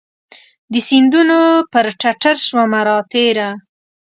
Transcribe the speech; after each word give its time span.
د 0.71 0.73
سیندونو 0.87 1.39
پر 1.71 1.85
ټټرشومه 1.99 2.79
راتیره 2.89 3.49